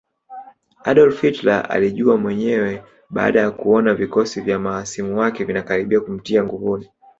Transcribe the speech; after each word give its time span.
Adolf 0.85 1.19
Hitler 1.21 1.65
alijiua 1.71 2.17
mwenyewe 2.17 2.83
baada 3.09 3.39
ya 3.39 3.51
kuona 3.51 3.93
vikosi 3.93 4.41
vya 4.41 4.59
mahasimu 4.59 5.17
wake 5.19 5.43
vinakaribia 5.43 5.99
kumtia 6.01 6.43
nguvuni 6.43 6.89